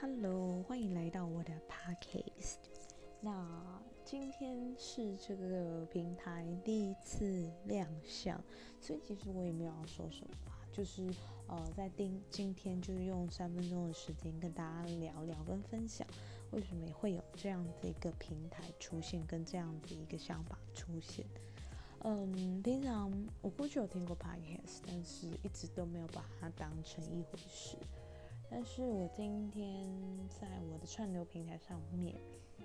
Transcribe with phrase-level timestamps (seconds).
[0.00, 2.56] Hello，欢迎来到我的 Podcast。
[3.20, 8.42] 那今天是这个平台第一次亮相，
[8.80, 10.34] 所以其实我也没有要说什么，
[10.72, 11.06] 就是
[11.48, 16.08] 呃，在今今天就是用三分钟的时间跟大家聊聊跟分享，
[16.52, 21.26] 为什么会有这样的一个平台出现，跟这样的一个想法出现。
[22.04, 23.12] 嗯，平常
[23.42, 27.76] 我过去有听过 Podcast，但是一直都没有把它当成一回事。
[28.50, 29.86] 但是我今天
[30.28, 32.16] 在我的串流平台上面，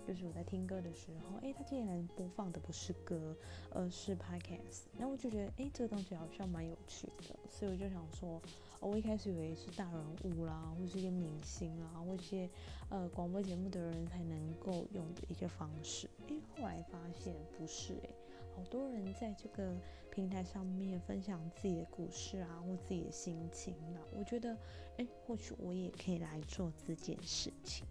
[0.05, 3.35] 就是我在听歌的时候，哎，它竟然播放的不是歌，
[3.69, 4.85] 而是 podcast。
[4.97, 8.41] 那我就觉得，哎，这个东西好像蛮有趣的，所以我就想说，
[8.79, 12.49] 我一开始以为是大人物啦，或是一些明星啊，或一些
[12.89, 16.09] 呃广播节目的人才能够用的一些方式。
[16.27, 18.09] 哎，后来发现不是，哎，
[18.55, 19.75] 好多人在这个
[20.09, 24.57] 平台上面分享自己的故事啊，或自己的心情啊，我觉得，
[24.97, 27.85] 哎，或许我也可以来做这件事情。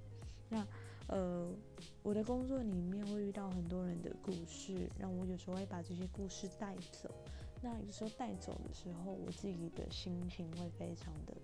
[0.48, 0.66] 那，
[1.08, 1.52] 呃，
[2.02, 7.10] 我的工作里面会遇到很多人的故事，让我有时候会把这些故事带走。
[7.60, 11.34] 那有时候带走的时候，我自己的心情会非常的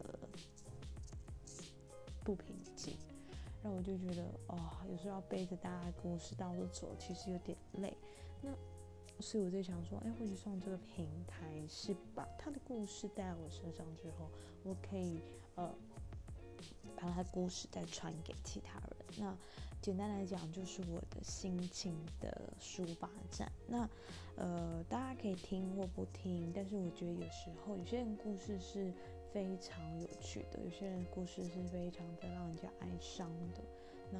[2.24, 2.96] 不平静。
[3.62, 7.94] 让我就觉得，哦，有时候要背着大家的故事到处走，其实有点累。
[8.40, 8.50] 那，
[9.20, 14.28] 所以我在想说，哎，或许上这个平台是把他的故事带到我身上之后，
[14.64, 15.20] 我可以，
[15.54, 15.74] 呃。
[16.94, 18.96] 把他故事再传给其他人。
[19.18, 19.34] 那
[19.80, 23.50] 简单来讲，就是我的心情的抒发站。
[23.66, 23.88] 那
[24.36, 28.92] 呃，大家可以听或不听，但是我觉得有时候有些人故事是
[29.32, 33.62] 非常有趣的，有些人故事是非常的让人家哀伤的。
[34.10, 34.18] 那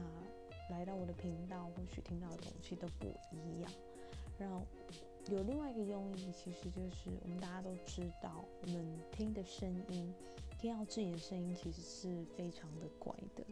[0.74, 3.70] 来到我的频道，或许听到的东西都不一样。
[4.40, 4.66] 然后
[5.28, 10.12] 有另外一个用意，其实就是我们大家都知道，我们听的声音。
[10.58, 13.42] 听到自己的声音其实是非常的怪的，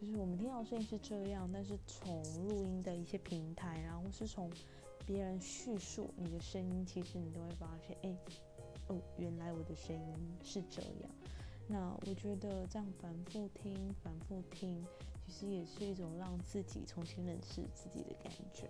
[0.00, 4.50] 就是我们听到声音是这样，但是从录音的一些平台，然后是从
[5.04, 8.16] 别人叙述你的声音，其实你都会发现，哎，
[8.86, 11.10] 哦，原来我的声音是这样。
[11.66, 14.82] 那我觉得这样反复听、反复听，
[15.26, 18.66] 其实也是一种让自己重新认识自己的感觉，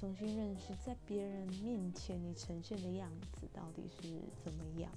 [0.00, 4.08] 重新认识在别人面前你呈现的样子到底是
[4.42, 4.90] 怎么样。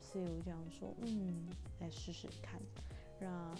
[0.00, 1.48] 所以我想说，嗯，
[1.80, 2.60] 来试试看。
[3.18, 3.52] 那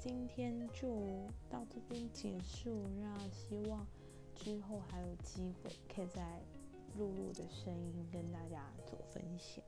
[0.00, 2.88] 今天就到这边结束。
[3.00, 3.86] 那希望
[4.34, 6.42] 之后还有机会可以在
[6.98, 9.62] 露露的声音跟大家做分享。